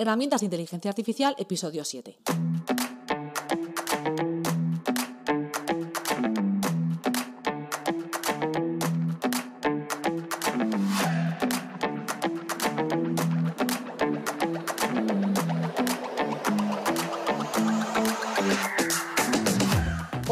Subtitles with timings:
[0.00, 2.16] Herramientas de Inteligencia Artificial, episodio 7.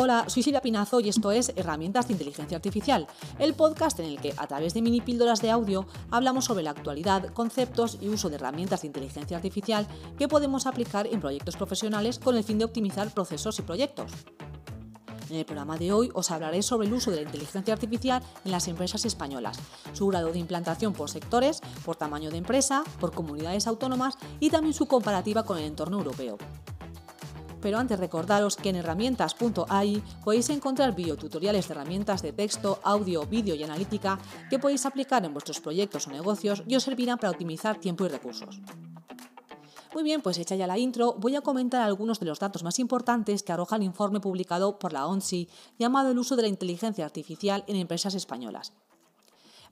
[0.09, 3.07] Hola, soy Silvia Pinazo y esto es Herramientas de Inteligencia Artificial,
[3.39, 6.71] el podcast en el que a través de mini píldoras de audio hablamos sobre la
[6.71, 9.87] actualidad, conceptos y uso de herramientas de inteligencia artificial
[10.17, 14.11] que podemos aplicar en proyectos profesionales con el fin de optimizar procesos y proyectos.
[15.29, 18.51] En el programa de hoy os hablaré sobre el uso de la inteligencia artificial en
[18.51, 19.59] las empresas españolas,
[19.93, 24.73] su grado de implantación por sectores, por tamaño de empresa, por comunidades autónomas y también
[24.73, 26.39] su comparativa con el entorno europeo
[27.61, 33.55] pero antes recordaros que en herramientas.ai podéis encontrar videotutoriales de herramientas de texto, audio, vídeo
[33.55, 34.19] y analítica
[34.51, 38.09] que podéis aplicar en vuestros proyectos o negocios y os servirán para optimizar tiempo y
[38.09, 38.61] recursos.
[39.95, 42.79] Muy bien, pues hecha ya la intro, voy a comentar algunos de los datos más
[42.79, 45.49] importantes que arroja el informe publicado por la ONSI
[45.79, 48.75] llamado El uso de la inteligencia artificial en empresas españolas.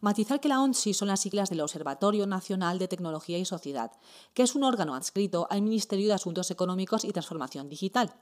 [0.00, 3.92] Matizar que la ONSI son las siglas del Observatorio Nacional de Tecnología y Sociedad,
[4.34, 8.14] que es un órgano adscrito al Ministerio de Asuntos Económicos y Transformación Digital.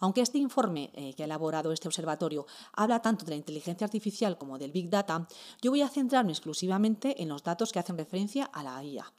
[0.00, 4.36] Aunque este informe eh, que ha elaborado este observatorio habla tanto de la inteligencia artificial
[4.36, 5.28] como del Big Data,
[5.62, 9.12] yo voy a centrarme exclusivamente en los datos que hacen referencia a la IA.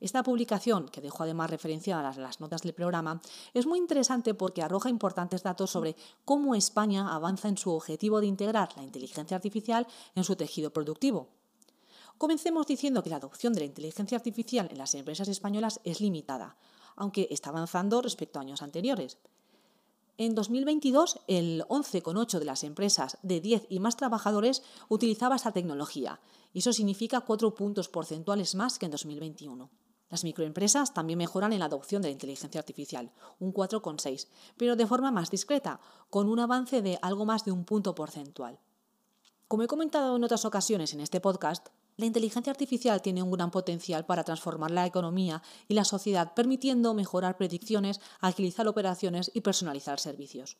[0.00, 3.20] Esta publicación, que dejo además referenciadas las notas del programa,
[3.52, 8.28] es muy interesante porque arroja importantes datos sobre cómo España avanza en su objetivo de
[8.28, 11.30] integrar la inteligencia artificial en su tejido productivo.
[12.16, 16.56] Comencemos diciendo que la adopción de la inteligencia artificial en las empresas españolas es limitada,
[16.94, 19.18] aunque está avanzando respecto a años anteriores.
[20.16, 26.20] En 2022, el 11,8 de las empresas de 10 y más trabajadores utilizaba esta tecnología,
[26.52, 29.70] y eso significa 4 puntos porcentuales más que en 2021.
[30.10, 34.86] Las microempresas también mejoran en la adopción de la inteligencia artificial, un 4,6, pero de
[34.86, 38.58] forma más discreta, con un avance de algo más de un punto porcentual.
[39.48, 41.68] Como he comentado en otras ocasiones en este podcast,
[41.98, 46.94] la inteligencia artificial tiene un gran potencial para transformar la economía y la sociedad, permitiendo
[46.94, 50.58] mejorar predicciones, agilizar operaciones y personalizar servicios.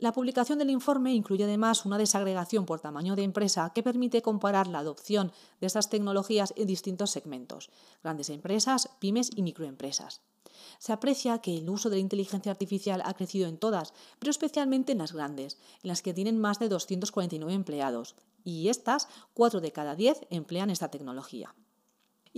[0.00, 4.68] La publicación del informe incluye además una desagregación por tamaño de empresa que permite comparar
[4.68, 7.68] la adopción de estas tecnologías en distintos segmentos,
[8.04, 10.20] grandes empresas, pymes y microempresas.
[10.78, 14.92] Se aprecia que el uso de la inteligencia artificial ha crecido en todas, pero especialmente
[14.92, 19.72] en las grandes, en las que tienen más de 249 empleados, y estas, 4 de
[19.72, 21.56] cada 10 emplean esta tecnología.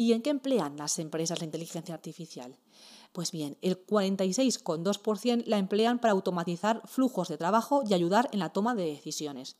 [0.00, 2.56] ¿Y en qué emplean las empresas la inteligencia artificial?
[3.12, 8.48] Pues bien, el 46,2% la emplean para automatizar flujos de trabajo y ayudar en la
[8.48, 9.58] toma de decisiones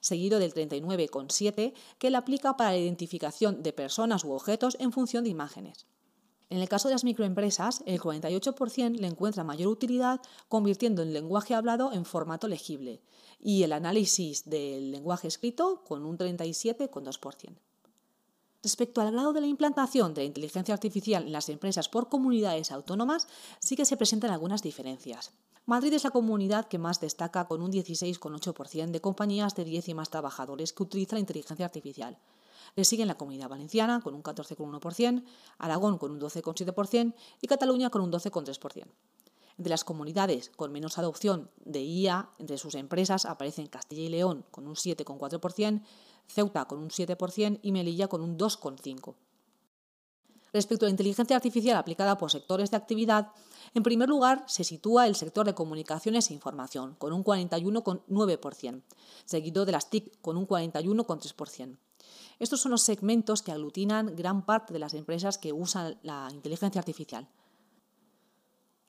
[0.00, 5.24] seguido del 39,7% que la aplica para la identificación de personas u objetos en función
[5.24, 5.84] de imágenes.
[6.48, 11.54] En el caso de las microempresas, el 48% le encuentra mayor utilidad convirtiendo el lenguaje
[11.54, 13.02] hablado en formato legible
[13.38, 17.58] y el análisis del lenguaje escrito con un 37,2%.
[18.64, 22.72] Respecto al grado de la implantación de la inteligencia artificial en las empresas por comunidades
[22.72, 25.32] autónomas, sí que se presentan algunas diferencias.
[25.66, 29.94] Madrid es la comunidad que más destaca con un 16,8% de compañías de 10 y
[29.94, 32.16] más trabajadores que utilizan la inteligencia artificial.
[32.74, 35.24] Le siguen la Comunidad Valenciana con un 14,1%,
[35.58, 38.86] Aragón con un 12,7% y Cataluña con un 12,3%.
[39.56, 44.44] Entre las comunidades con menos adopción de IA entre sus empresas aparecen Castilla y León
[44.50, 45.82] con un 7,4%,
[46.26, 49.14] Ceuta con un 7% y Melilla con un 2,5%.
[50.52, 53.32] Respecto a la inteligencia artificial aplicada por sectores de actividad,
[53.74, 58.82] en primer lugar se sitúa el sector de comunicaciones e información, con un 41,9%,
[59.24, 61.76] seguido de las TIC, con un 41,3%.
[62.38, 66.78] Estos son los segmentos que aglutinan gran parte de las empresas que usan la inteligencia
[66.78, 67.28] artificial.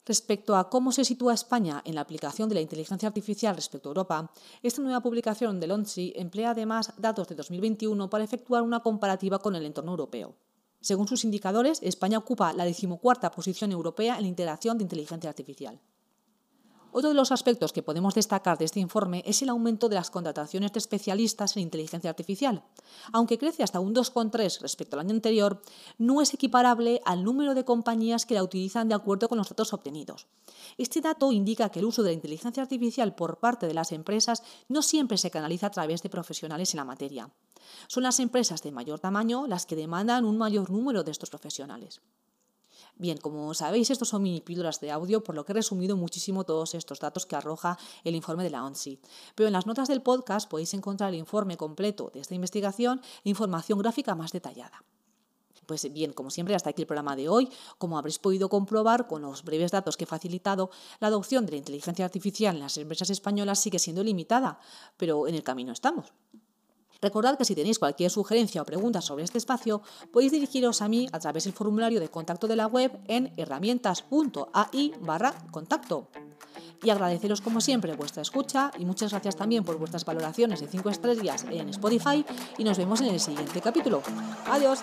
[0.06, 3.90] Respecto a cómo se sitúa España en la aplicación de la inteligencia artificial respecto a
[3.90, 4.30] Europa,
[4.62, 9.56] esta nueva publicación del ONSI emplea además datos de 2021 para efectuar una comparativa con
[9.56, 10.36] el entorno europeo.
[10.80, 15.80] Según sus indicadores, España ocupa la decimocuarta posición europea en la integración de inteligencia artificial.
[16.98, 20.08] Otro de los aspectos que podemos destacar de este informe es el aumento de las
[20.08, 22.64] contrataciones de especialistas en inteligencia artificial.
[23.12, 25.60] Aunque crece hasta un 2,3 respecto al año anterior,
[25.98, 29.74] no es equiparable al número de compañías que la utilizan de acuerdo con los datos
[29.74, 30.26] obtenidos.
[30.78, 34.42] Este dato indica que el uso de la inteligencia artificial por parte de las empresas
[34.70, 37.28] no siempre se canaliza a través de profesionales en la materia.
[37.88, 42.00] Son las empresas de mayor tamaño las que demandan un mayor número de estos profesionales.
[42.98, 46.44] Bien, como sabéis, estos son mini píldoras de audio, por lo que he resumido muchísimo
[46.44, 48.98] todos estos datos que arroja el informe de la ONSI.
[49.34, 53.28] Pero en las notas del podcast podéis encontrar el informe completo de esta investigación e
[53.28, 54.82] información gráfica más detallada.
[55.66, 57.50] Pues bien, como siempre, hasta aquí el programa de hoy.
[57.76, 60.70] Como habréis podido comprobar con los breves datos que he facilitado,
[61.00, 64.58] la adopción de la inteligencia artificial en las empresas españolas sigue siendo limitada,
[64.96, 66.12] pero en el camino estamos.
[67.00, 69.82] Recordad que si tenéis cualquier sugerencia o pregunta sobre este espacio,
[70.12, 74.92] podéis dirigiros a mí a través del formulario de contacto de la web en herramientas.ai
[75.00, 76.08] barra contacto.
[76.82, 80.90] Y agradeceros como siempre vuestra escucha y muchas gracias también por vuestras valoraciones de 5
[80.90, 82.24] estrellas en Spotify
[82.58, 84.02] y nos vemos en el siguiente capítulo.
[84.46, 84.80] Adiós.